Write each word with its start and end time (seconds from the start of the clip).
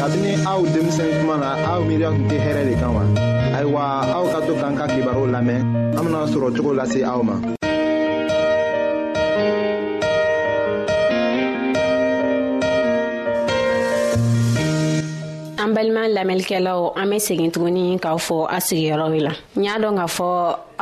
kabini 0.00 0.30
aw 0.50 0.60
denmisɛn 0.72 1.10
kuma 1.20 1.36
na 1.42 1.48
aw 1.72 1.78
miiriya 1.86 2.08
tun 2.14 2.24
tɛ 2.30 2.36
hɛrɛ 2.44 2.62
de 2.68 2.74
kan 2.80 2.92
wa 2.96 3.02
ayiwa 3.56 3.82
aw 4.16 4.24
ka 4.32 4.38
to 4.46 4.52
k'an 4.60 4.74
ka 4.78 4.84
lamɛn 5.34 5.60
an 5.96 6.02
bena 6.04 6.20
sɔrɔ 6.32 6.46
cogo 6.56 6.70
lase 6.78 7.00
aw 7.12 7.20
ma 7.28 7.34
an 15.62 15.70
balima 15.74 16.02
an 17.00 17.08
be 17.10 17.16
segin 17.26 17.50
tuguni 17.54 17.82
k'aw 18.02 18.18
fɔ 18.28 18.36
a 18.54 18.58
sigiyɔrɔw 18.66 19.10
la 19.26 19.32
n 19.58 19.64
y'a 19.66 19.74
dɔn 19.82 19.94
k'a 20.00 20.08
fɔ 20.18 20.26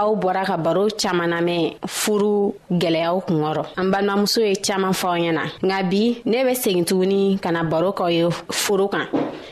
aw 0.01 0.13
bɔra 0.23 0.43
ka 0.49 0.57
baro 0.65 0.85
caaman 1.03 1.29
namɛn 1.33 1.63
furu 1.99 2.37
gwɛlɛyaw 2.81 3.19
kungɔrɔ 3.27 3.65
an 3.81 3.87
balimamuso 3.93 4.41
ye 4.49 4.55
caaman 4.67 4.93
fɔaw 5.01 5.17
ɲɛ 5.23 5.33
na 5.39 5.43
nka 5.67 5.83
bi 5.91 6.03
ne 6.31 6.45
be 6.45 6.53
segin 6.63 6.85
tuguni 6.89 7.39
ka 7.43 7.51
na 7.53 7.63
baro 7.63 7.93
k'aw 7.93 8.09
ye 8.19 8.23
furu 8.51 8.89
kan 8.93 9.07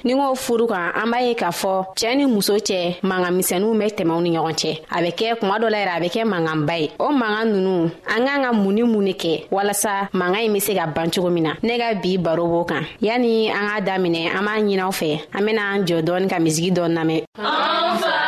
ni 0.04 0.12
k'o 0.14 0.32
furu 0.44 0.66
kan 0.68 0.82
an 1.00 1.10
b'a 1.12 1.20
ye 1.26 1.34
k'a 1.34 1.50
fɔ 1.60 1.72
cɛɛ 1.98 2.16
ni 2.16 2.26
muso 2.26 2.54
cɛ 2.68 2.80
manga 3.02 3.30
misɛniw 3.38 3.72
bɛ 3.80 3.86
tɛmɛw 3.98 4.22
ni 4.22 4.30
ɲɔgɔn 4.36 4.54
cɛ 4.62 4.70
a 4.90 4.98
bɛ 5.04 5.10
kɛ 5.18 5.38
kuma 5.40 5.58
dɔ 5.60 5.68
la 5.72 5.78
yɛrɛ 5.84 5.94
a 5.96 6.00
bɛ 6.04 6.08
kɛ 6.14 6.22
manganba 6.32 6.78
ye 6.80 6.90
o 6.98 7.12
manga 7.12 7.44
nunu 7.50 7.90
an 8.14 8.24
k'an 8.26 8.42
ka 8.44 8.52
mun 8.52 8.72
ni 8.74 8.82
mun 8.82 9.04
ne 9.04 9.12
kɛ 9.12 9.48
walasa 9.50 10.08
manga 10.14 10.38
ɲi 10.38 10.52
be 10.52 10.60
se 10.60 10.72
ka 10.74 10.86
ban 10.86 11.10
cogo 11.10 11.28
min 11.32 11.42
na 11.42 11.50
ne 11.62 11.76
ka 11.78 11.94
bi 12.00 12.16
baro 12.16 12.46
b'o 12.46 12.64
kan 12.66 12.82
yani 13.02 13.50
an 13.50 13.68
k'a 13.68 13.80
daminɛ 13.88 14.30
an 14.34 14.44
b'a 14.44 14.60
ɲinaw 14.64 14.90
fɛ 14.90 15.28
an 15.34 15.42
bena 15.46 15.62
an 15.74 15.84
jɔ 15.84 16.02
dɔɔni 16.02 16.28
ka 16.30 16.36
misigi 16.38 16.70
dɔɔni 16.72 16.94
lamɛn 16.98 18.27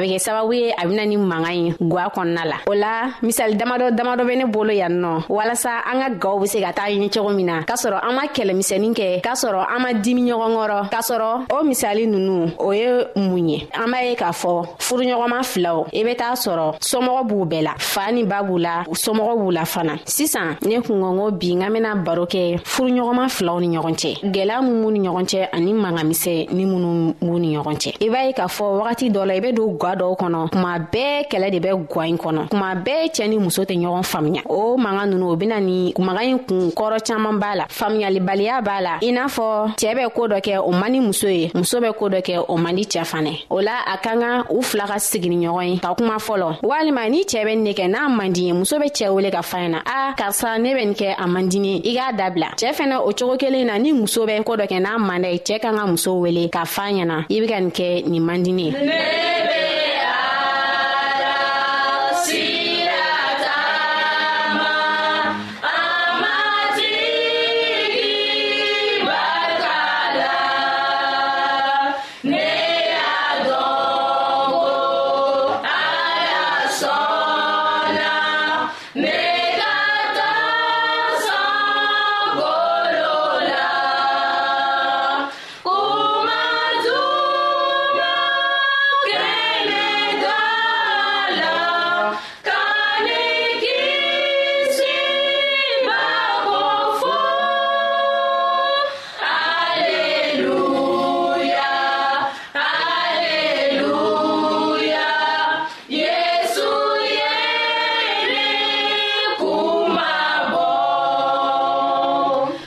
bɛ 0.00 0.16
kɛ 0.16 0.18
sababu 0.18 0.52
ye 0.52 0.72
a 0.76 0.86
bɛna 0.86 1.06
ni 1.06 1.16
mankan 1.16 1.52
ye 1.54 1.72
guwa 1.80 2.08
kɔnɔna 2.14 2.44
la 2.44 2.56
o 2.66 2.72
la 2.74 3.10
misali 3.22 3.56
damadɔ 3.56 3.90
damadɔ 3.94 4.22
bɛ 4.24 4.38
ne 4.38 4.44
bolo 4.46 4.72
yan 4.72 5.00
nɔ 5.00 5.24
walasa 5.28 5.80
an 5.90 6.00
ka 6.00 6.08
gaw 6.18 6.38
be 6.38 6.46
se 6.46 6.60
ka 6.60 6.72
taga 6.72 6.90
ɲɛ 6.94 7.10
cogo 7.12 7.30
min 7.34 7.46
na 7.46 7.62
k'a 7.62 7.74
sɔrɔ 7.74 8.00
an 8.02 8.14
ma 8.14 8.22
kɛlɛmisɛnin 8.32 8.94
kɛ 8.94 9.20
k'a 9.22 9.34
sɔrɔ 9.34 9.66
an 9.70 9.80
ma 9.82 9.88
dimi 9.92 10.22
ɲɔgɔn 10.22 10.52
kɔrɔ 10.56 10.90
k'a 10.90 11.00
sɔrɔ 11.00 11.52
o 11.52 11.62
misali 11.64 12.06
nunu 12.06 12.52
o 12.58 12.70
ye 12.72 12.88
mun 13.16 13.48
ye 13.48 13.66
an 13.72 13.90
b'a 13.92 14.04
ye 14.10 14.14
k'a 14.14 14.30
fɔ 14.32 14.64
furuɲɔgɔnma 14.78 15.42
filaw 15.44 15.86
i 15.92 16.02
be 16.02 16.14
t'a 16.14 16.32
sɔrɔ 16.34 16.76
somɔgɔ 16.80 17.26
b'u 17.28 17.44
bɛɛ 17.50 17.62
la 17.62 17.70
faa 17.78 18.10
ni 18.12 18.22
ba 18.24 18.42
b'u 18.42 18.58
la 18.60 18.84
somɔgɔ 18.86 19.36
b'u 19.38 19.50
la 19.52 19.64
fana 19.64 19.96
sisan 20.04 20.56
ne 20.62 20.78
kungɔngo 20.80 21.32
bi 21.38 21.54
n 21.54 21.62
ka 21.64 21.70
bena 21.70 21.94
baro 21.96 22.24
kɛ 22.26 22.58
furuɲɔgɔnma 22.64 23.28
filaw 23.30 23.60
ni 23.60 23.76
ɲɔgɔn 23.76 23.94
cɛ 23.94 24.20
gwɛlɛya 24.32 24.62
mun 24.62 24.82
b'u 24.82 24.90
ni 24.92 25.08
ɲɔgɔn 25.08 25.24
cɛ 25.26 25.48
ani 25.52 25.72
mangamisɛ 25.72 26.48
ni 26.52 26.64
minnu 26.64 27.14
b'u 27.20 27.38
ni 27.38 27.56
ɲɔgɔn 27.56 27.76
cɛ 27.76 27.94
i 28.00 28.08
b'a 28.08 28.26
ye 28.26 28.32
k'a 28.32 28.48
fɔ 28.48 28.64
wagati 28.82 29.10
dɔ 29.12 29.24
la 29.26 29.34
i 29.34 29.40
be 29.40 29.52
don 29.52 29.76
duguba 29.94 29.94
dɔw 29.94 30.16
kɔnɔ 30.20 30.40
kuma 30.52 30.74
bɛɛ 30.78 31.28
kɛlɛ 31.30 31.50
de 31.50 31.58
bɛ 31.58 31.86
gwa 31.88 32.06
in 32.08 32.16
kɔnɔ 32.18 32.48
kuma 32.50 32.74
bɛɛ 32.74 33.08
cɛɛ 33.14 33.28
ni 33.28 33.38
muso 33.38 33.62
tɛ 33.64 33.76
ɲɔgɔn 33.76 34.04
faamuya 34.04 34.42
o 34.48 34.76
manga 34.76 35.06
nunu 35.06 35.30
o 35.32 35.36
bena 35.36 35.60
ni 35.60 35.92
maga 35.98 36.20
ɲi 36.20 36.46
kun 36.46 36.70
kɔrɔ 36.72 36.98
caaman 37.06 37.38
b'a 37.40 37.56
la 37.56 37.64
faamuyalibaliya 37.68 38.60
b'a 38.64 38.80
la 38.82 38.98
i 39.02 39.12
n'a 39.12 39.26
fɔ 39.26 39.74
cɛɛ 39.76 39.94
bɛ 39.96 40.10
koo 40.14 40.28
dɔ 40.28 40.40
kɛ 40.40 40.58
o 40.62 40.72
man 40.72 40.92
di 40.92 41.00
muso 41.00 41.28
ye 41.28 41.50
muso 41.54 41.80
bɛ 41.80 41.94
koo 41.96 42.08
dɔ 42.08 42.20
kɛ 42.22 42.44
o 42.48 42.56
man 42.56 42.74
di 42.76 42.84
cɛɛ 42.84 43.04
fanɛ 43.06 43.42
o 43.50 43.60
la 43.60 43.82
a 43.86 43.96
ka 43.98 44.14
ga 44.16 44.44
u 44.50 44.62
fila 44.62 44.86
ka 44.86 44.94
sigini 44.98 45.46
ɲɔgɔn 45.46 45.68
ye 45.72 45.78
ka 45.78 45.94
kuma 45.94 46.16
fɔlɔ 46.18 46.58
walima 46.62 47.08
ni 47.10 47.22
cɛɛ 47.24 47.44
bɛ 47.46 47.58
ne 47.58 47.72
kɛ 47.72 47.88
n'a 47.90 48.08
man 48.16 48.32
di 48.32 48.46
ye 48.46 48.52
muso 48.52 48.78
bɛ 48.78 48.90
cɛɛ 48.90 49.10
wele 49.14 49.30
ka 49.30 49.42
fan 49.42 49.72
na 49.72 49.78
a 49.86 50.14
karisa 50.14 50.58
ne 50.60 50.74
bɛ 50.74 50.86
ni 50.88 50.94
kɛ 50.94 51.14
a 51.18 51.26
man 51.26 51.48
dini 51.50 51.80
i 51.86 51.94
k'a 51.94 52.12
dabila 52.18 52.50
cɛɛ 52.56 52.72
fɛnɛ 52.74 52.98
o 53.06 53.12
cogo 53.12 53.36
kelen 53.38 53.66
na 53.66 53.78
ni 53.78 53.92
muso 53.92 54.26
bɛ 54.26 54.42
koo 54.44 54.56
dɔ 54.56 54.66
kɛ 54.68 54.80
n'a 54.82 54.98
manda 54.98 55.30
ye 55.30 55.38
cɛɛ 55.38 55.60
ka 55.62 55.72
ga 55.72 55.86
muso 55.86 56.14
wele 56.14 56.48
ka 56.48 56.64
fan 56.64 56.94
ɲɛna 56.94 57.24
i 57.30 57.40
be 57.40 57.46
ka 57.46 57.58
nin 57.60 57.70
kɛ 57.70 58.06
nin 58.06 58.20
man 58.26 58.42
dini 58.42 58.70
ye 58.72 59.79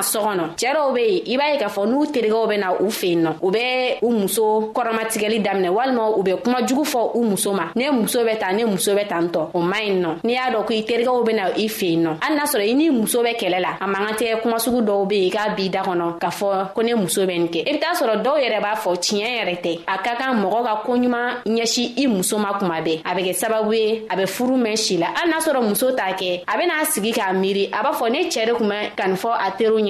na 0.00 0.06
so 0.06 0.20
kɔnɔ 0.20 0.42
cɛɛ 0.56 0.72
dɔw 0.74 0.94
be 0.94 1.00
yen 1.00 1.22
i 1.26 1.36
b'a 1.36 1.52
ye 1.52 1.58
k'a 1.58 1.68
fɔ 1.68 1.86
n'u 1.86 2.06
terigɛw 2.12 2.44
bɛ 2.50 2.58
na 2.58 2.68
u 2.80 2.90
fen 2.90 3.22
nɔ 3.24 3.30
u 3.42 3.50
bɛ 3.50 3.98
u 4.02 4.10
muso 4.10 4.72
kɔrɔmatigɛli 4.74 5.40
daminɛ 5.44 5.68
walima 5.70 6.10
u 6.18 6.22
bɛ 6.22 6.40
kuma 6.42 6.62
jugu 6.66 6.84
fɔ 6.84 7.10
u 7.14 7.22
muso 7.24 7.52
ma 7.52 7.68
ne 7.76 7.90
muso 7.90 8.20
bɛ 8.24 8.38
tan 8.38 8.56
ne 8.56 8.64
muso 8.64 8.92
bɛ 8.94 9.08
tan 9.08 9.28
tɔ 9.28 9.50
o 9.54 9.60
man 9.60 9.80
ɲi 9.82 10.00
nɔ 10.02 10.08
n'i 10.24 10.32
y'a 10.34 10.50
dɔn 10.52 10.64
ko 10.64 10.72
i 10.74 10.82
terigɛw 10.82 11.24
bɛ 11.26 11.34
na 11.34 11.42
i 11.56 11.68
fen 11.68 12.04
nɔ 12.04 12.10
hali 12.22 12.36
n'a 12.36 12.44
sɔrɔ 12.44 12.68
i 12.70 12.74
n'i 12.74 12.90
muso 12.90 13.22
bɛ 13.22 13.36
kɛlɛ 13.36 13.60
la 13.60 13.72
a 13.80 13.86
man 13.86 14.06
kan 14.06 14.14
tɛ 14.16 14.40
kumasugu 14.40 14.80
dɔw 14.84 15.06
be 15.08 15.16
yen 15.16 15.28
i 15.28 15.30
k'a 15.36 15.54
b'i 15.56 15.68
da 15.70 15.82
kɔnɔ 15.82 16.18
k'a 16.18 16.30
fɔ 16.40 16.72
ko 16.74 16.82
ne 16.82 16.94
muso 16.94 17.26
bɛ 17.26 17.36
nin 17.38 17.48
kɛ 17.48 17.68
i 17.68 17.72
be 17.72 17.78
t'a 17.78 17.92
sɔrɔ 17.96 18.22
dɔw 18.22 18.36
yɛrɛ 18.42 18.60
b'a 18.62 18.74
fɔ 18.76 18.96
tiɲɛ 18.96 19.28
yɛrɛ 19.38 19.56
tɛ 19.60 19.80
a 19.86 19.98
ka 19.98 20.16
kan 20.16 20.34
mɔgɔ 20.42 20.62
ka 20.64 20.82
koɲuman 20.86 21.42
ɲɛsi 21.44 21.92
i 21.98 22.06
muso 22.06 22.38
ma 22.38 22.56
kuma 22.58 22.80
bɛɛ 22.80 23.00
a 23.04 23.10
bɛ 23.14 23.24
kɛ 23.28 23.34
sababu 23.38 23.72
ye 23.74 24.06
a 24.10 24.16
bɛ 24.16 24.26
furu 24.36 24.56
mɛn 24.64 24.76
si 24.78 24.96
la 24.96 25.06
hali 25.14 25.30
n'a 25.30 25.38
sɔrɔ 25.40 25.62
muso 25.68 25.90
t'a 25.92 26.12
kɛ 26.14 26.42
a 26.48 26.56
bena 26.56 26.84
sigi 26.84 27.12
k'a 27.12 27.32
miiri 27.36 27.68
a 27.72 27.82
b'a 27.84 27.92
fɔ 27.94 28.10
ne 28.10 28.24
cɛɛ 28.28 28.46
de 28.46 28.54
kun 28.54 28.68
bɛ 28.70 28.94
kanifɔ 28.96 29.28
a 29.40 29.50
teriw 29.52 29.89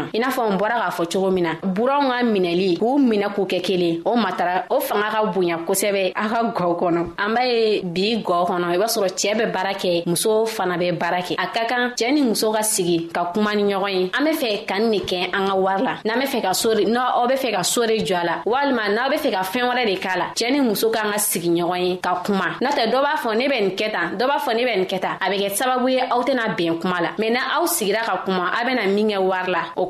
ma 0.00 0.06
i 0.12 0.18
n'a 0.18 0.28
fɔ 0.30 0.50
n 0.52 0.56
bɔra 0.56 0.80
k'a 0.80 0.90
fɔ 0.90 1.06
cogo 1.12 1.30
min 1.30 1.42
na 1.44 1.52
buranw 1.62 2.08
ka 2.08 2.22
minɛli 2.24 2.76
k'u 2.78 2.98
minɛ 2.98 3.28
k'u 3.34 3.44
kɛ 3.46 3.60
kelen 3.62 4.00
o 4.04 4.16
matara 4.16 4.64
o 4.70 4.80
fanga 4.80 5.10
ka 5.10 5.24
bonya 5.26 5.58
kosɛbɛ 5.66 6.12
a 6.14 6.28
ka 6.28 6.42
gɔ 6.52 6.78
kɔnɔ 6.78 7.06
an 7.18 7.34
b'a 7.34 7.42
ye 7.46 7.82
bi 7.84 8.22
gɔ 8.22 8.46
kɔnɔ 8.48 8.64
i 8.74 8.78
b'a 8.78 8.86
sɔrɔ 8.86 9.08
cɛɛ 9.14 9.34
bɛ 9.36 9.52
baara 9.52 9.72
kɛ 9.74 10.02
muso 10.06 10.46
fana 10.46 10.76
bɛ 10.78 10.98
baara 10.98 11.20
kɛ 11.20 11.34
a 11.38 11.46
ka 11.48 11.64
kan 11.66 11.90
cɛɛ 11.96 12.14
ni 12.14 12.22
muso 12.22 12.52
ka 12.52 12.62
sigi 12.62 13.08
ka 13.12 13.30
kuma 13.32 13.54
ni 13.54 13.62
ɲɔgɔn 13.64 13.88
ye 13.94 14.10
an 14.18 14.24
be 14.24 14.30
fɛ 14.32 14.66
ka 14.66 14.78
ni 14.78 14.98
de 14.98 15.04
kɛ 15.04 15.24
an 15.34 15.46
ka 15.48 15.54
wari 15.54 15.82
la 15.82 15.98
n'an 16.04 16.18
be 16.20 16.26
fɛ 16.26 16.42
ka 16.42 16.52
sore 16.54 16.84
n'aw 16.86 17.26
be 17.28 17.34
fɛ 17.34 17.52
ka 17.54 17.62
sore 17.62 17.96
jɔ 18.00 18.16
a 18.16 18.24
la 18.26 18.32
walima 18.44 18.88
n'aw 18.94 19.10
be 19.10 19.16
fɛ 19.16 19.30
ka 19.32 19.42
fɛɛn 19.42 19.68
wɛrɛ 19.74 19.86
de 19.86 19.96
k'a 19.98 20.16
la 20.16 20.24
cɛɛ 20.34 20.52
ni 20.52 20.60
muso 20.60 20.90
k'an 20.90 21.12
ka 21.12 21.18
sigi 21.18 21.48
ɲɔgɔn 21.48 21.78
ye 21.88 21.96
ka 21.98 22.22
kuma 22.24 22.56
n'o 22.60 22.70
tɛ 22.70 22.86
dɔ 22.90 23.00
b'a 23.04 23.16
fɔ 23.16 23.36
ne 23.36 23.48
bɛ 23.48 23.60
nin 23.60 23.76
kɛ 23.76 23.92
tan 23.92 24.16
dɔ 24.18 24.26
b'a 24.28 24.38
fɔ 24.40 24.56
ne 24.56 24.64
bɛ 24.64 24.76
nin 24.78 24.86
kɛ 24.86 25.00
tan 25.00 25.16
a 25.20 25.28
be 25.28 25.36
kɛ 25.38 25.52
sababu 25.54 25.88
ye 25.92 26.00
aw 26.00 26.22
tɛna 26.22 26.54
bɛn 26.56 26.78
kuma 26.80 27.00
la 27.02 27.08
mɛn 27.18 27.32
na 27.32 27.40
aw 27.58 27.64
sigira 27.66 28.02
ka 28.04 28.22
kuma 28.24 28.50
a 28.60 28.64
bena 28.64 28.86
min 28.88 29.08
kɛ 29.08 29.18
wari 29.22 29.50
la 29.52 29.64
o 29.76 29.89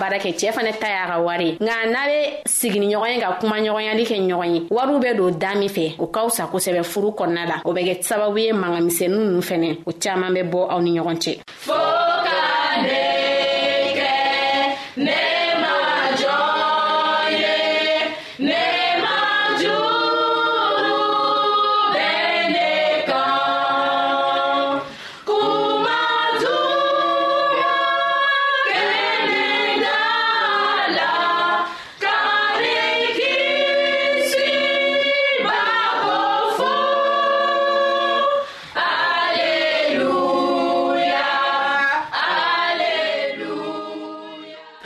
baara 0.01 0.17
kɛ 0.17 0.31
cɛɛ 0.39 0.51
fana 0.55 0.71
ta 0.81 0.87
y'a 0.95 1.05
ka 1.11 1.17
wari 1.19 1.57
nga 1.63 1.73
nka 1.85 1.89
n'a 1.93 2.03
be 2.09 2.17
sigini 2.57 2.87
ɲɔgɔn 2.91 3.11
ye 3.15 3.19
ka 3.23 3.37
kuma 3.39 3.55
ɲɔgɔnyali 3.65 4.03
kɛ 4.09 4.17
ɲɔgɔn 4.27 4.55
ye 4.55 4.61
wariw 4.75 4.99
be 5.03 5.09
don 5.17 5.31
daa 5.41 5.55
min 5.55 5.69
fɛ 5.69 5.83
o 5.99 6.05
ka 6.07 6.19
fisa 6.27 6.47
kosɛbɛ 6.51 6.81
furu 6.91 7.09
kɔnɔna 7.17 7.43
la 7.51 7.55
o 7.65 7.71
bɛ 7.75 7.81
kɛ 7.87 7.93
sababu 8.07 8.37
ye 8.43 8.51
mangamisɛnu 8.53 9.19
nu 9.31 9.41
fɛnɛ 9.49 9.69
o 9.85 9.91
caaman 10.01 10.33
bɛ 10.33 10.41
bɔ 10.51 10.59
aw 10.71 10.79
ni 10.81 10.97
ɲɔgɔn 10.99 11.17
cɛ 11.23 11.31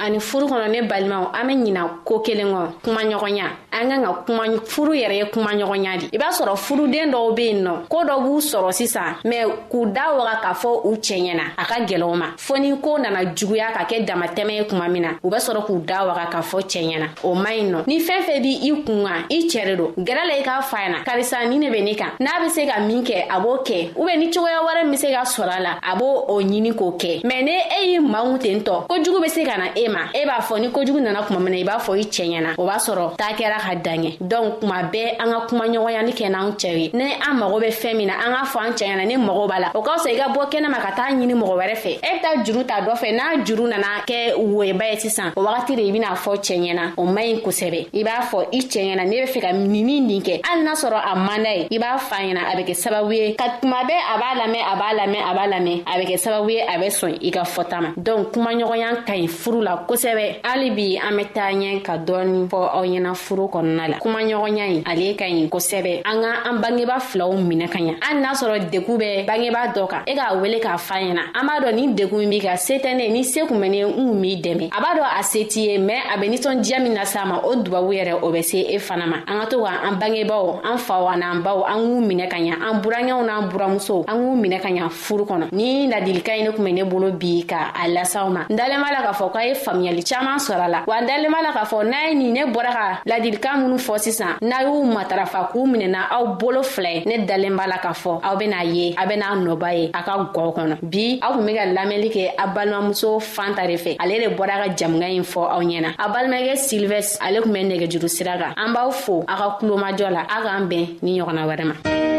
ani 0.06 0.20
furu 0.20 0.48
kɔnɔ 0.48 0.68
ne 0.70 0.82
balimaw 0.88 1.32
an 1.34 1.48
be 1.48 1.54
ɲina 1.54 1.82
koo 2.04 2.20
kelen 2.20 2.54
kɔ 2.54 2.68
kuma 2.84 3.02
ɲɔgɔnya 3.04 3.46
an 3.74 3.90
kan 3.90 4.04
ka 4.06 4.14
kuma 4.26 4.44
furu 4.66 4.94
yɛrɛ 4.94 5.16
ye 5.20 5.26
kuma 5.34 5.52
ɲɔgɔnya 5.54 5.98
di 6.00 6.10
i 6.14 6.18
b'a 6.18 6.30
sɔrɔ 6.32 6.56
furuden 6.58 7.12
dɔw 7.12 7.36
be 7.36 7.40
yen 7.46 7.64
nɔ 7.66 7.88
koo 7.90 8.04
dɔ 8.04 8.16
b'u 8.22 8.38
sɔrɔ 8.40 8.72
sisan 8.72 9.16
mɛn 9.26 9.50
k'u 9.72 9.86
da 9.94 10.14
waga 10.16 10.40
k'a 10.44 10.54
fɔ 10.54 10.86
u 10.86 10.92
cɛ 10.98 11.16
ɲɛna 11.24 11.44
a 11.58 11.66
ka 11.66 11.76
gwɛlɛw 11.82 12.16
ma 12.18 12.26
fɔɔ 12.38 12.60
ni 12.60 12.72
koo 12.82 12.98
nana 12.98 13.20
juguya 13.36 13.74
ka 13.74 13.86
kɛ 13.86 14.06
damatɛmɛ 14.08 14.52
ye 14.58 14.64
kuma 14.66 14.88
min 14.88 15.02
na 15.02 15.10
u 15.24 15.30
be 15.30 15.38
sɔrɔ 15.38 15.66
k'u 15.66 15.78
da 15.86 16.06
waga 16.08 16.30
k'a 16.32 16.42
fɔ 16.44 16.60
cɛ 16.62 16.80
ɲɛna 16.88 17.08
o 17.24 17.34
man 17.34 17.54
ɲi 17.54 17.64
nɔ 17.72 17.88
ni 17.88 18.00
fɛɛn 18.00 18.24
fɛn 18.28 18.42
b' 18.42 18.60
i 18.62 18.84
kun 18.86 19.04
kan 19.08 19.26
i 19.30 19.48
cɛri 19.48 19.76
don 19.78 19.94
gɛrɛ 20.06 20.28
la 20.30 20.36
i 20.38 20.44
k'a 20.44 20.62
fa 20.64 20.78
yana 20.86 21.04
karisa 21.04 21.46
ni 21.50 21.58
ne 21.58 21.70
be 21.72 21.82
ne 21.82 21.96
kan 21.96 22.12
n'a 22.20 22.44
be 22.44 22.50
se 22.50 22.66
ka 22.68 22.80
min 22.82 23.04
kɛ 23.04 23.26
a 23.28 23.40
b'o 23.42 23.58
kɛ 23.66 23.92
u 23.98 24.06
be 24.06 24.18
ni 24.18 24.30
cogoya 24.30 24.62
wɛrɛ 24.70 24.84
min 24.84 24.92
be 24.92 24.98
se 24.98 25.12
ka 25.12 25.24
sɔrɔ 25.24 25.58
a 25.58 25.60
la 25.62 25.72
a 25.82 25.96
b'o 25.98 26.26
o 26.30 26.42
ɲini 26.42 26.74
k'o 26.74 26.94
kɛ 27.00 27.24
mɛn 27.24 27.44
ne 27.46 27.56
e 27.82 27.90
y'i 27.92 28.00
manw 28.00 28.38
ten 28.38 28.62
tɔ 28.62 28.88
kojugu 28.88 29.22
be 29.22 29.30
se 29.30 29.44
ka 29.44 29.58
na 29.58 29.70
e 29.76 29.88
ma 29.88 29.95
ma 29.96 30.02
e 30.14 30.26
b'a 30.26 30.40
fɔ 30.42 30.60
ni 30.60 30.70
kojugu 30.72 31.00
nana 31.00 31.24
kuma 31.24 31.40
min 31.40 31.52
na 31.54 31.58
i 31.58 31.64
b'a 31.64 31.78
fɔ 31.80 31.96
i 32.00 32.04
cɛ 32.04 32.24
ɲɛna 32.30 32.50
o 32.58 32.66
b'a 32.68 32.76
sɔrɔ 32.78 33.16
taa 33.16 33.32
kɛra 33.40 33.58
ka 33.64 33.74
daɲɛ 33.76 34.18
dɔnku 34.22 34.60
kuma 34.60 34.84
bɛɛ 34.92 35.10
an 35.20 35.32
ka 35.32 35.40
kuma 35.48 35.64
ɲɔgɔnyali 35.68 36.12
kɛ 36.20 36.30
n'an 36.30 36.52
cɛw 36.52 36.78
ye 36.80 36.90
ni 36.94 37.04
an 37.28 37.40
mago 37.40 37.60
bɛ 37.60 37.70
fɛn 37.72 37.96
min 37.96 38.08
na 38.08 38.14
an 38.28 38.32
k'a 38.34 38.46
fɔ 38.46 38.60
an 38.68 38.72
cɛ 38.74 38.84
ɲɛna 38.88 39.06
ni 39.08 39.16
mago 39.18 39.48
b'a 39.48 39.60
la 39.60 39.72
o 39.76 39.82
ka 39.82 39.96
fisa 39.98 40.10
i 40.12 40.18
ka 40.18 40.28
bɔ 40.34 40.42
kɛnɛma 40.52 40.80
ka 40.86 40.92
taa 40.96 41.08
ɲini 41.12 41.34
mɔgɔ 41.34 41.56
wɛrɛ 41.60 41.76
fɛ 41.76 41.92
e 41.96 42.00
bɛ 42.08 42.22
taa 42.22 42.44
juru 42.44 42.64
ta 42.68 42.82
dɔ 42.82 42.94
fɛ 42.98 43.10
n'a 43.16 43.44
juru 43.46 43.68
nana 43.70 44.04
kɛ 44.08 44.36
woyeba 44.38 44.86
ye 44.92 45.00
sisan 45.00 45.32
o 45.36 45.42
wagati 45.42 45.76
de 45.76 45.84
i 45.88 45.92
bɛna 45.96 46.16
fɔ 46.16 46.36
cɛ 46.38 46.54
ɲɛna 46.66 46.94
o 46.98 47.04
man 47.06 47.24
ɲi 47.26 47.42
kosɛbɛ 47.42 47.88
i 47.94 48.04
b'a 48.04 48.20
fɔ 48.30 48.48
i 48.54 48.60
cɛ 48.60 48.80
ɲɛna 48.84 49.04
ne 49.08 49.22
bɛ 49.24 49.28
fɛ 49.32 49.42
ka 49.42 49.48
ninin 49.54 50.08
nin 50.08 50.22
kɛ 50.22 50.42
hali 50.46 50.64
n'a 50.64 50.74
sɔrɔ 50.74 51.00
a 51.00 51.16
man 51.16 51.44
d'a 51.44 51.52
ye 51.56 51.68
i 51.72 51.78
b'a 51.80 51.98
fa 52.00 52.16
ɲɛna 52.18 52.42
a 52.52 52.56
bɛ 52.58 52.66
kɛ 52.66 52.74
sababu 52.84 53.12
ye 53.16 53.34
ka 53.36 53.46
kuma 53.62 53.82
bɛɛ 53.84 53.96
a 53.96 54.18
b'a 54.18 54.32
lamɛn 54.42 54.62
a 54.62 54.76
b'a 54.76 54.90
lamɛn 55.00 55.24
a 55.24 55.34
b'a 55.34 55.48
lamɛn 55.54 55.82
a 55.86 55.98
bɛ 56.00 56.06
kɛ 56.06 56.18
sababu 56.26 56.50
ye 56.52 56.62
a 56.62 56.78
bɛ 56.84 56.88
sɔn 57.00 57.18
i 57.28 57.32
ka 57.32 57.44
fɔta 57.44 57.82
ma 57.82 57.90
dɔnku 57.98 58.32
kumaɲɔgɔnya 58.36 59.06
ka 59.08 59.14
ɲi 59.14 59.28
furu 59.30 59.62
la 59.64 59.85
kosɛbɛ 59.88 60.42
hali 60.44 60.70
bi 60.72 60.98
an 60.98 61.16
bɛ 61.16 61.24
taa 61.34 61.52
ɲɛ 61.52 61.82
ka 61.82 61.94
dɔɔni 61.98 62.48
fɔ 62.50 62.60
aw 62.74 62.84
ɲɛna 62.86 63.14
furu 63.16 63.46
kɔnɔna 63.54 63.88
la 63.90 63.98
kuma 64.00 64.20
ɲɔgɔnya 64.24 64.66
ye 64.74 64.84
ale 64.86 65.16
ka 65.16 65.26
ɲi 65.26 65.50
kosɛbɛ 65.50 66.02
an 66.06 66.22
ka 66.22 66.50
an 66.50 66.60
bangeba 66.62 67.00
filaw 67.00 67.32
minɛ 67.34 67.68
ka 67.72 67.80
ɲa 67.80 67.96
hali 68.02 68.20
n'a 68.22 68.34
sɔrɔ 68.34 68.70
degun 68.72 68.98
bɛ 69.00 69.26
bangebaa 69.28 69.68
dɔ 69.74 69.88
kan 69.90 70.02
e 70.08 70.16
k'a 70.16 70.36
wele 70.42 70.60
k'a 70.60 70.78
fa 70.80 70.96
ɲɛna 70.96 71.24
an 71.34 71.46
b'a 71.48 71.62
dɔn 71.70 71.76
nin 71.76 71.96
degun 71.96 72.30
b'i 72.30 72.40
ka 72.42 72.56
se 72.58 72.74
tɛ 72.80 72.96
ne 72.96 73.10
ni 73.12 73.24
se 73.24 73.42
kun 73.48 73.58
bɛ 73.60 73.70
ne 73.70 73.84
n 73.84 73.94
kun 73.96 74.22
b'i 74.22 74.42
dɛmɛ 74.42 74.66
a 74.76 74.80
b'a 74.82 74.92
dɔn 74.98 75.20
a 75.20 75.24
se 75.24 75.44
t'i 75.48 75.62
ye 75.70 75.78
mɛn 75.78 76.14
a 76.14 76.18
bɛ 76.18 76.26
nisɔndiya 76.30 76.80
min 76.84 76.96
las'a 76.96 77.26
ma 77.28 77.42
o 77.44 77.56
dubabu 77.56 77.90
yɛrɛ 77.96 78.18
o 78.24 78.30
bɛ 78.32 78.42
se 78.44 78.58
e 78.60 78.78
fana 78.80 79.06
ma 79.08 79.18
an 79.28 79.40
ka 79.42 79.46
to 79.48 79.60
ka 79.64 79.72
an 79.86 79.96
bangebaw 80.00 80.62
an 80.64 80.78
faw 80.78 81.08
an'an 81.10 81.42
baw 81.44 81.64
an 81.66 81.82
k'u 81.84 82.02
minɛ 82.06 82.28
ka 82.30 82.38
ɲa 82.38 82.58
an 82.72 82.82
burankɛw 82.82 83.22
n'an 83.28 83.50
buramusow 83.52 84.06
an 84.08 84.18
k'u 84.18 84.36
minɛ 84.50 84.60
ka 84.62 84.70
ɲa 84.70 84.90
furu 84.90 85.26
kɔnɔ 85.26 85.48
ni 85.52 85.88
ladilikan 85.90 86.38
ye 86.38 86.44
ne 86.44 86.52
kun 86.52 86.64
bɛ 86.66 86.74
ne 86.74 86.84
bolo 86.84 87.12
bi 87.12 87.44
ka 87.48 87.72
a 87.76 87.88
lasaw 87.88 88.30
ma 88.32 88.46
n 88.50 88.56
dalen 88.58 88.82
b'a 88.82 88.92
la 88.92 89.08
k'a 89.08 89.14
fɔ 89.16 89.32
k'a 89.34 89.46
ye 89.48 89.54
faamuyali 89.76 90.04
caaman 90.04 90.38
sɔrɔ 90.40 90.68
la 90.70 90.84
wa 90.88 91.00
n 91.02 91.06
dalen 91.08 91.32
b'a 91.32 91.42
la 91.44 91.52
k'a 91.52 91.64
fɔ 91.66 91.84
n'a 91.88 91.98
ye 92.10 92.16
nin 92.16 92.34
ne 92.34 92.46
bɔra 92.52 92.72
ka 92.74 93.02
ladilikan 93.06 93.58
minw 93.64 93.78
fɔ 93.78 93.98
sisan 94.00 94.36
n'a 94.42 94.64
y'u 94.64 94.84
matarafa 94.84 95.50
k'u 95.52 95.66
minɛna 95.68 96.10
aw 96.12 96.26
bolo 96.38 96.62
filɛ 96.62 97.06
ne 97.06 97.26
dalen 97.26 97.56
b'a 97.56 97.68
la 97.68 97.78
k'a 97.78 97.92
fɔ 97.94 98.22
aw 98.24 98.36
ben'a 98.38 98.64
ye 98.64 98.96
a 98.98 99.06
ben'a 99.06 99.36
nɔba 99.36 99.74
ye 99.78 99.88
a 99.94 100.02
ka 100.04 100.32
gɔw 100.34 100.54
kɔnɔ 100.56 100.76
bi 100.82 101.20
aw 101.22 101.34
kun 101.36 101.46
be 101.46 101.54
ka 101.54 101.64
lamɛnli 101.66 102.10
kɛ 102.12 102.30
a 102.38 102.48
balimamuso 102.48 103.20
fan 103.22 103.56
ta 103.56 103.68
de 103.68 103.76
fɛ 103.76 103.98
ale 104.00 104.16
de 104.20 104.36
bɔra 104.36 104.64
ka 104.66 104.74
jamuga 104.76 105.08
ɲi 105.08 105.22
fɔ 105.24 105.42
aw 105.54 105.60
ɲɛna 105.62 105.96
a 106.00 106.10
balimakɛ 106.10 106.56
silvɛs 106.56 107.18
ale 107.22 107.42
kun 107.42 107.52
bɛ 107.54 107.68
nɛgɛjuru 107.68 108.08
sira 108.10 108.38
kan 108.38 108.54
an 108.58 108.74
b'aw 108.74 108.92
fo 108.94 109.22
a 109.28 109.36
ka 109.36 109.58
kulomajɔ 109.60 110.10
la 110.12 110.22
a 110.22 110.42
k'an 110.44 110.68
bɛn 110.70 110.86
ni 111.02 111.20
ɲɔgɔnna 111.20 111.48
wɛrɛ 111.48 111.64
ma 111.66 112.15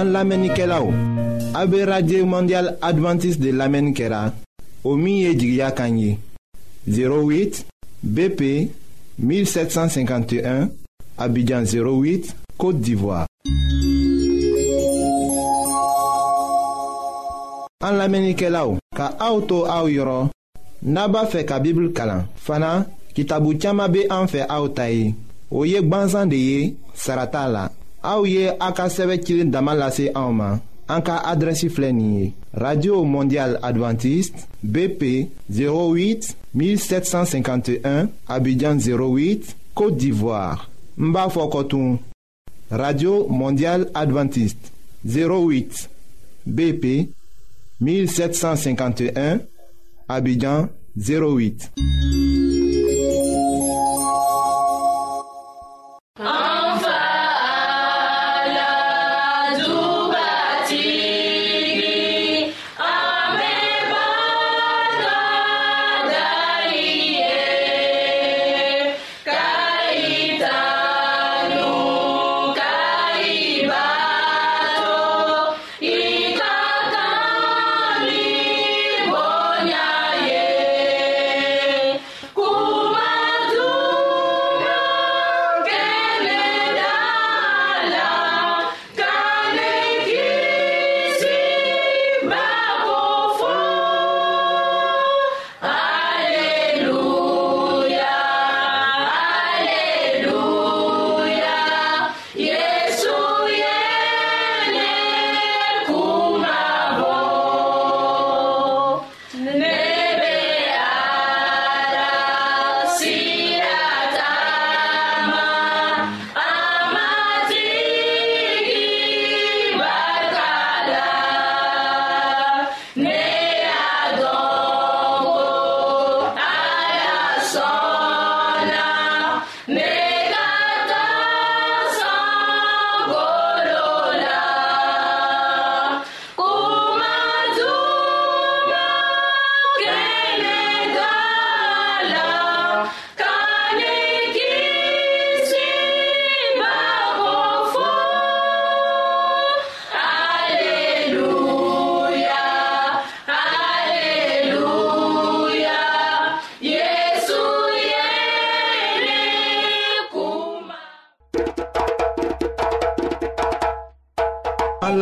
An 0.00 0.12
lamenike 0.14 0.64
la 0.64 0.78
ou, 0.82 0.94
abe 1.52 1.82
radye 1.84 2.22
ou 2.22 2.26
mondial 2.30 2.70
adventis 2.80 3.34
de 3.36 3.50
lamenikera, 3.52 4.30
o 4.88 4.94
miye 4.96 5.34
jigya 5.36 5.74
kanyi, 5.76 6.14
08 6.88 7.66
BP 8.02 8.70
1751, 9.18 10.70
abidjan 11.20 11.68
08, 11.68 12.30
Kote 12.56 12.80
Divoa. 12.80 13.26
An 17.84 17.98
lamenike 18.00 18.48
la 18.56 18.64
ou, 18.70 18.80
ka 18.96 19.10
aoutou 19.26 19.68
aou 19.68 19.90
yoron, 19.92 20.30
naba 20.80 21.26
fe 21.28 21.44
ka 21.44 21.58
bibl 21.60 21.90
kalan, 21.92 22.24
fana 22.48 22.78
ki 23.12 23.26
tabou 23.28 23.52
tiyama 23.52 23.90
be 23.92 24.06
anfe 24.08 24.46
aoutayi, 24.48 25.12
o 25.52 25.66
yek 25.68 25.92
banzan 25.92 26.32
de 26.32 26.40
ye, 26.40 26.64
sarata 26.94 27.44
la. 27.52 27.66
aw 28.02 28.24
ye 28.24 28.48
a 28.50 28.68
ka 28.72 28.88
sɛbɛ 28.88 29.20
cilen 29.24 29.50
dama 29.50 29.76
radio 32.52 33.04
mondial 33.04 33.56
Adventiste 33.62 34.44
bp 34.62 35.28
08 35.48 36.34
1751 36.54 38.08
abidjan 38.26 38.76
08 38.78 39.56
côte 39.74 39.96
d'ivoire 39.98 40.68
n 40.98 41.14
radio 42.70 43.26
mondial 43.28 43.88
Adventiste 43.94 44.72
08 45.06 45.88
bp 46.46 47.08
1751 47.80 49.38
abidjan 50.08 50.68
08 50.98 51.70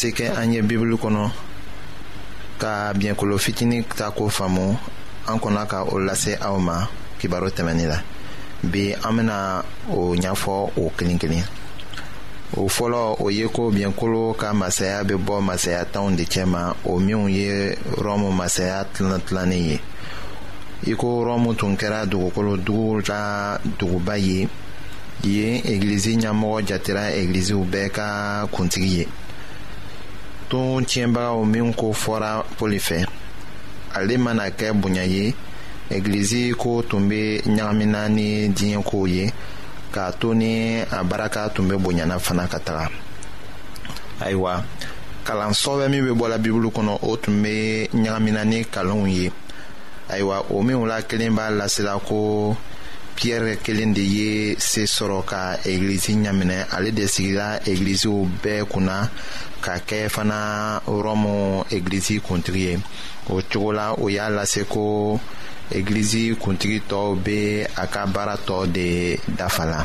se 0.00 0.08
kɛ 0.18 0.26
an 0.40 0.48
ye 0.54 0.60
bibulu 0.68 0.96
kɔnɔ 1.02 1.22
ka 2.62 2.70
biɲɛkolo 2.98 3.34
fitini 3.44 3.78
ta 3.98 4.06
ko 4.16 4.24
faamu 4.36 4.62
an 5.28 5.36
kɔnna 5.42 5.66
ka 5.70 5.78
o 5.92 5.96
lase 6.08 6.32
aw 6.48 6.56
ma 6.66 6.88
kibaro 7.18 7.48
tɛmɛnin 7.56 7.88
la 7.92 7.98
bi 8.72 8.82
an 9.06 9.16
bena 9.16 9.36
o 9.92 10.16
ɲafɔ 10.22 10.52
o 10.80 10.90
kelen 10.96 11.18
kelen 11.20 11.44
o 12.56 12.64
fɔlɔ 12.76 13.00
o 13.24 13.28
ye 13.30 13.44
ko 13.56 13.62
biɲɛkolo 13.74 14.34
ka 14.40 14.54
masaya 14.54 15.04
be 15.04 15.14
bɔ 15.16 15.42
masaya 15.42 15.84
de 16.16 16.24
cɛma 16.32 16.72
o 16.86 16.98
minw 16.98 17.26
ye 17.28 17.74
rɔmu 18.06 18.32
masaya 18.32 18.86
tilan 18.94 19.20
tilannin 19.20 19.64
ye 19.68 19.80
i 20.86 20.94
ko 20.96 21.06
rɔmu 21.28 21.54
tun 21.58 21.76
kɛra 21.76 22.06
dugukolo 22.06 22.56
dugu 22.56 23.02
la 23.08 23.58
duguba 23.78 24.16
ye 24.16 24.48
yen 25.24 25.60
egilizi 25.62 26.16
ɲamɔgɔ 26.16 26.64
jatera 26.66 27.04
egiliziw 27.12 27.62
bɛɛ 27.72 27.90
ka 27.92 28.06
kuntigi 28.50 28.96
ye 28.98 29.06
tun 30.50 30.82
tiɲɛbagaw 30.90 31.38
minw 31.52 31.70
ko 31.80 31.86
fɔra 32.02 32.30
poli 32.56 32.78
fɛ 32.86 32.98
ale 33.96 34.14
mana 34.24 34.44
kɛ 34.58 34.68
bonya 34.80 35.04
ye 35.14 35.24
egilizi 35.94 36.52
ko 36.60 36.82
tun 36.88 37.08
be 37.08 37.40
ɲagamina 37.56 38.00
ni 38.16 38.48
diɲɛ 38.56 38.82
kow 38.90 39.04
ye 39.06 39.24
k'a 39.94 40.12
to 40.20 40.34
ni 40.34 40.80
a 40.80 41.04
baraka 41.04 41.50
tun 41.54 41.68
be 41.68 41.74
bonyana 41.76 42.16
fana 42.26 42.48
ka 42.50 42.58
taga 42.58 42.86
ayiwa 44.24 44.52
kalansɔbɛ 45.24 45.88
min 45.90 46.02
be 46.06 46.12
bɔla 46.20 46.36
bibulu 46.42 46.68
kɔnɔ 46.76 46.98
o 47.02 47.16
tun 47.16 47.42
be 47.42 47.86
ɲagamina 47.94 48.44
ni 48.46 48.64
kalonw 48.64 49.06
ye 49.08 49.30
ayiwa 50.08 50.46
o 50.50 50.62
minw 50.62 50.84
la 50.86 51.00
kelen 51.02 51.34
b'a 51.36 51.46
lasela 51.60 51.94
ko 52.04 52.18
piyɛri 53.20 53.54
kelen 53.64 53.92
de 53.92 54.00
ye 54.00 54.54
se 54.58 54.86
sɔrɔ 54.88 55.18
ka 55.30 55.40
egilizi 55.64 56.16
ɲaminɛ 56.24 56.56
ale 56.74 56.90
de 56.90 57.04
sigila 57.06 57.60
egiliziw 57.68 58.24
bɛɛ 58.42 58.64
kunna 58.72 59.10
ka 59.60 59.74
kɛ 59.88 60.08
fana 60.08 60.80
rɔmu 60.86 61.68
egilizi 61.68 62.16
kuntigi 62.24 62.62
ye 62.66 62.80
o 63.28 63.42
cogo 63.52 63.72
la 63.76 63.92
o 63.92 64.08
y'a 64.08 64.30
lase 64.30 64.64
ko 64.66 65.20
egilizi 65.68 66.32
kuntigi 66.40 66.80
tɔw 66.88 67.14
bɛ 67.24 67.66
a 67.76 67.84
ka 67.92 68.06
baara 68.06 68.36
tɔ 68.38 68.64
de 68.72 69.20
dafa 69.36 69.64
la 69.66 69.84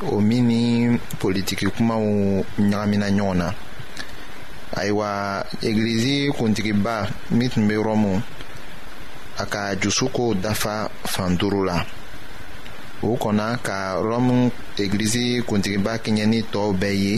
o 0.00 0.20
min 0.20 0.42
ni 0.48 0.64
politiki 1.20 1.66
kumaw 1.76 2.00
ɲagamina 2.70 3.06
ɲɔgɔn 3.16 3.36
na 3.40 3.48
ayiwa 4.78 5.10
egilizi 5.66 6.16
kuntigiba 6.36 6.94
min 7.36 7.48
tun 7.52 7.64
be 7.68 7.74
rɔmu 7.86 8.12
a 9.36 9.44
ka 9.52 9.62
jusu 9.80 10.06
kow 10.16 10.30
dafa 10.42 10.74
fan 11.12 11.32
duru 11.38 11.60
la 11.68 11.76
o 13.06 13.14
kɔnna 13.22 13.46
ka 13.66 13.76
rɔmu 14.10 14.36
egilizi 14.82 15.24
kuntigiba 15.48 15.92
kɛɲɛ 16.04 16.24
ni 16.32 16.38
tɔɔw 16.52 16.70
bɛɛ 16.80 16.96
ye 17.02 17.14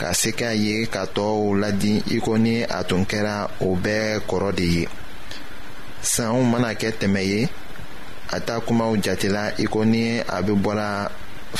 ka 0.00 0.08
se 0.20 0.30
k'a 0.38 0.52
ye 0.64 0.86
ka 0.94 1.02
tɔɔw 1.16 1.60
ladi 1.60 2.02
i 2.10 2.16
ko 2.24 2.32
ni 2.44 2.62
a 2.64 2.78
tun 2.88 3.02
kɛra 3.10 3.36
o 3.60 3.76
bɛɛ 3.84 4.02
kɔrɔ 4.28 4.50
de 4.58 4.64
ye 4.76 4.84
sanw 6.12 6.42
mana 6.50 6.70
kɛ 6.80 6.90
tɛmɛ 7.00 7.22
ye 7.32 7.48
a 8.36 8.40
ta 8.40 8.58
kumaw 8.58 8.96
jatela 9.04 9.42
i 9.60 9.64
ko 9.66 9.84
ni 9.84 10.18
a 10.18 10.42
be 10.42 10.52
bɔla 10.58 11.10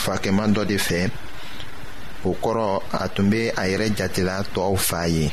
fakɛma 0.03 0.45
dɔ 0.55 0.65
de 0.65 0.77
fɛ 0.79 0.99
o 2.29 2.31
kɔrɔ 2.43 2.67
a 3.03 3.05
tun 3.15 3.31
bɛ 3.31 3.39
a 3.61 3.63
yɛrɛ 3.71 3.87
jatela 3.97 4.35
tɔɔw 4.55 4.77
fa 4.79 5.05
ye 5.15 5.31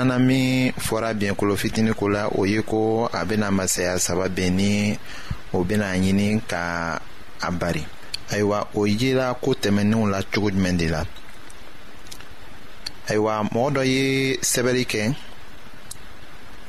filanan 0.00 0.22
min 0.26 0.72
fɔra 0.86 1.12
biɲɛkolo 1.12 1.54
fitini 1.60 1.92
ko 1.92 2.08
la 2.08 2.24
o 2.38 2.42
ye 2.46 2.62
ko 2.62 3.06
a 3.12 3.24
bena 3.28 3.50
masaya 3.50 3.98
saba 3.98 4.28
ben 4.28 4.56
ni 4.56 4.98
o 5.52 5.62
bena 5.68 5.86
ɲini 6.02 6.28
ka 6.50 6.62
a 7.46 7.50
bari 7.60 7.84
ayiwa 8.32 8.58
o 8.74 8.80
yela 8.86 9.34
ko 9.42 9.50
tɛmɛninw 9.62 10.08
la 10.12 10.18
cogo 10.32 10.48
jumɛn 10.50 10.76
de 10.80 10.86
la 10.88 11.02
ayiwa 13.10 13.34
mɔgɔ 13.52 13.68
dɔ 13.74 13.82
ye 13.92 14.04
sɛbɛli 14.50 14.84
kɛ 14.90 15.12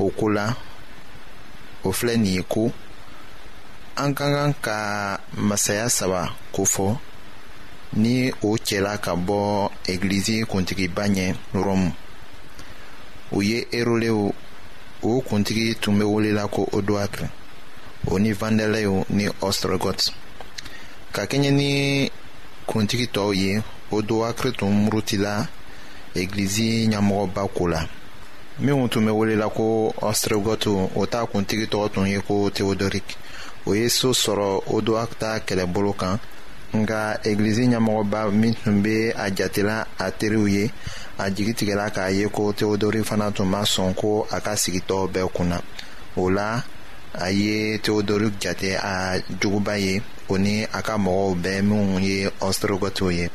o 0.03 0.09
ko 0.19 0.27
la 0.29 0.45
o 1.83 1.91
filɛ 1.91 2.15
nin 2.17 2.33
ye 2.35 2.41
ko 2.53 2.69
an 3.97 4.13
ka 4.13 4.25
kan 4.33 4.53
ka 4.65 4.77
masaya 5.37 5.87
saba 5.89 6.33
kofɔ 6.53 6.97
ni 7.95 8.29
o 8.43 8.49
cɛla 8.67 8.99
ka 9.01 9.11
bɔ 9.27 9.71
egilizi 9.91 10.43
kuntigiba 10.51 11.03
ɲɛ 11.15 11.27
rɔmu 11.53 11.89
u 13.31 13.41
ye 13.43 13.65
erolew 13.71 14.31
o 15.01 15.09
kuntigi 15.27 15.75
tun 15.81 15.97
be 15.99 16.05
welela 16.05 16.47
ko 16.47 16.67
odoakre 16.77 17.27
o 18.11 18.19
ni 18.19 18.31
vandɛlɛw 18.39 18.95
ni 19.15 19.25
ɔstrɔgɔt 19.47 19.99
ka 21.13 21.21
kɛɲɛ 21.29 21.49
ni 21.59 21.69
kuntigi 22.69 23.07
tɔɔw 23.13 23.31
ye 23.41 23.51
odoakre 23.95 24.51
tun 24.57 24.71
murutila 24.83 25.33
egilizi 26.19 26.69
ɲamɔgɔba 26.91 27.41
ko 27.55 27.63
la 27.73 27.81
minw 28.59 28.87
tun 28.91 29.05
be 29.05 29.11
welela 29.11 29.47
ko 29.57 29.65
ɔstrɔgɔtu 30.09 30.71
o 30.99 31.05
t'a 31.11 31.21
kuntigi 31.31 31.65
tɔgɔ 31.71 31.91
tun 31.93 32.07
ye 32.07 32.19
ko 32.27 32.49
teodoriki 32.49 33.15
o 33.65 33.73
ye 33.73 33.87
soo 33.89 34.13
sɔrɔ 34.13 34.63
odoak 34.75 35.09
ta 35.19 35.39
kɛlɛbolo 35.39 35.93
kan 35.97 36.19
nka 36.73 37.19
egilizi 37.23 37.63
ɲɛmɔgɔba 37.67 38.31
min 38.31 38.53
tun 38.55 38.81
be 38.81 39.09
a 39.15 39.29
jatela 39.31 39.85
a 39.99 40.11
teriw 40.11 40.47
ye 40.49 40.71
a 41.17 41.29
jigi 41.29 41.53
tigɛla 41.53 41.91
k'a 41.93 42.09
ye 42.15 42.27
ko 42.29 42.53
teodori 42.53 43.03
fana 43.03 43.31
tun 43.35 43.47
ma 43.49 43.61
sɔn 43.63 43.93
ko 43.95 44.27
a 44.31 44.39
ka 44.39 44.51
sigitɔ 44.55 45.11
bɛɛ 45.11 45.29
kunna 45.35 45.61
o 46.15 46.29
la 46.29 46.63
a 47.13 47.29
ye 47.29 47.77
teodori 47.79 48.29
jate 48.39 48.77
a 48.81 49.19
juguba 49.39 49.77
ye 49.79 50.01
o 50.29 50.37
ni 50.37 50.63
a 50.63 50.81
ka 50.81 50.95
mɔgɔw 50.97 51.35
bɛɛ 51.43 51.61
minw 51.61 51.99
ye 52.01 52.29
ɔstrogɔtiw 52.39 53.11
ye 53.17 53.29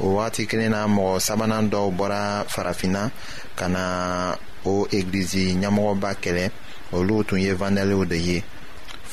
o 0.00 0.06
wagati 0.16 0.46
kelen 0.48 0.70
na 0.70 0.84
mɔgɔ 0.86 1.20
sabanan 1.20 1.70
dɔw 1.70 1.94
bɔra 1.96 2.44
farafinna 2.48 3.10
ka 3.54 3.68
na 3.68 4.34
o 4.64 4.84
egilizi 4.90 5.54
ɲɛmɔgɔba 5.62 6.14
kɛlɛ 6.22 6.50
olu 6.92 7.22
tun 7.22 7.38
ye 7.38 7.54
vandɛliw 7.54 8.04
de 8.08 8.18
ye 8.18 8.42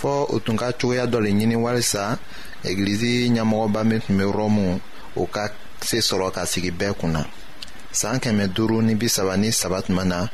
fɔɔ 0.02 0.34
u 0.34 0.40
tun 0.42 0.58
ka 0.58 0.72
cogoya 0.74 1.06
dɔ 1.06 1.22
le 1.22 1.30
ɲini 1.30 1.56
walisa 1.56 2.18
egilizi 2.66 3.30
ɲɛmɔgɔba 3.36 3.82
min 3.90 4.02
tun 4.04 4.18
be 4.18 4.24
rɔmu 4.24 4.80
o 5.16 5.26
ka 5.26 5.46
se 5.82 5.98
sɔrɔ 5.98 6.32
ka 6.36 6.46
sigi 6.46 6.72
bɛɛ 6.72 6.94
kunna 7.00 7.22
saan 7.92 8.20
kɛmɛ 8.20 8.54
duru 8.56 8.82
ni 8.82 8.94
bisaba 8.96 9.38
ni 9.38 9.52
saba 9.52 9.82
tuma 9.82 10.04
na 10.06 10.28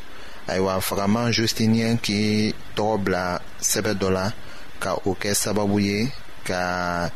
ayiwa 0.47 0.81
fagaman 0.81 1.31
justiniyɛn 1.31 1.97
k'i 2.01 2.53
tɔgɔ 2.75 3.03
bila 3.03 3.39
sɛbɛ 3.61 3.91
dɔ 3.99 4.09
la 4.11 4.25
ka 4.79 4.91
o 5.05 5.11
kɛ 5.21 5.33
sababu 5.33 5.79
ye 5.81 6.11
ka 6.43 7.09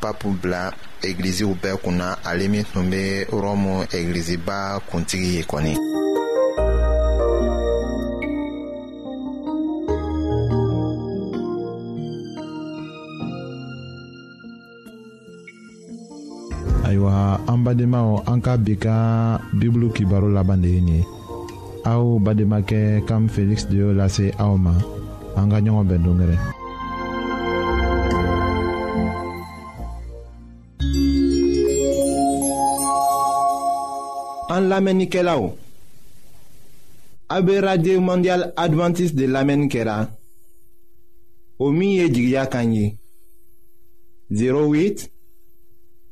papu 0.00 0.28
bila 0.42 0.72
egiliziw 1.02 1.52
bɛɛ 1.62 1.78
kunna 1.84 2.18
ale 2.24 2.46
min 2.48 2.64
tun 2.70 2.90
be 2.90 3.24
rɔmu 3.30 3.72
egiliziba 3.94 4.80
kuntigi 4.90 5.34
ye 5.36 5.42
kɔni 5.44 6.01
ayiwa 16.92 17.40
an 17.48 17.64
de 17.74 17.84
an 18.30 18.40
ka 18.44 18.56
bi 18.60 18.76
ka 18.76 19.40
bibulu 19.56 19.88
kibaro 19.96 20.28
laban 20.28 20.60
de 20.60 20.68
ye 20.68 20.80
nin 20.80 20.96
ye 20.96 21.06
aw 21.88 22.20
kam 23.08 23.28
feliksi 23.28 23.66
de 23.70 23.76
y'o 23.76 23.92
lase 23.96 24.30
aoma 24.38 24.72
ma 25.34 25.42
an 25.42 25.48
ka 25.48 25.62
ɲɔgɔn 37.32 37.64
radio 37.64 38.00
mondial 38.00 38.42
adventiste 38.62 39.16
de 39.16 39.26
lamɛnni 39.26 39.68
kɛra 39.68 40.08
o 41.58 41.70
min 41.72 42.92
08 44.30 45.11